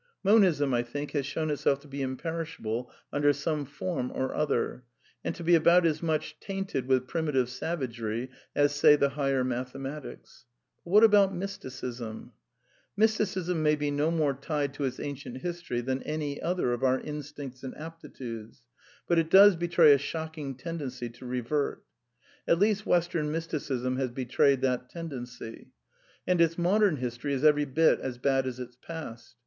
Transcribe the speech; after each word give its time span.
Monism, 0.23 0.73
I 0.73 0.81
think, 0.81 1.11
has 1.11 1.27
shown 1.27 1.51
itself 1.51 1.79
to 1.81 1.87
be 1.87 2.01
imperishable 2.01 2.89
under 3.13 3.31
some 3.33 3.65
form 3.67 4.11
or 4.11 4.33
other, 4.33 4.83
and 5.23 5.35
to 5.35 5.43
be 5.43 5.53
about 5.53 5.85
as 5.85 6.01
much 6.01 6.39
tainted 6.39 6.87
with 6.87 7.07
primitive 7.07 7.49
savagery 7.49 8.31
as, 8.55 8.73
say, 8.73 8.95
the 8.95 9.09
higher 9.09 9.43
mathematics. 9.43 10.45
But 10.83 10.89
what 10.89 11.03
about 11.03 11.35
Mysticism? 11.35 12.31
Mysticism 12.97 13.61
may 13.61 13.75
be 13.75 13.91
no 13.91 14.09
more 14.09 14.33
tied 14.33 14.73
to 14.73 14.85
its 14.85 14.99
ancient 14.99 15.41
history 15.43 15.81
than 15.81 16.01
any 16.01 16.41
other 16.41 16.73
of 16.73 16.81
our 16.81 16.99
instincts 16.99 17.61
and 17.63 17.77
aptitudes, 17.77 18.63
but 19.07 19.19
it 19.19 19.29
does 19.29 19.55
ji^^betray 19.55 19.93
a 19.93 19.99
shocking 19.99 20.55
tendency 20.55 21.09
to 21.11 21.27
reverts 21.27 21.83
At 22.47 22.57
least 22.57 22.87
Western 22.87 23.27
^ 23.27 23.29
Mysticism 23.29 23.97
has 23.97 24.09
betrayed 24.09 24.61
that 24.61 24.89
tendency. 24.89 25.67
And 26.25 26.41
its 26.41 26.57
modem 26.57 26.95
history 26.97 27.35
is 27.35 27.43
every 27.43 27.65
bit 27.65 27.99
as 27.99 28.17
bad 28.17 28.47
as 28.47 28.59
its 28.59 28.75
past. 28.77 29.35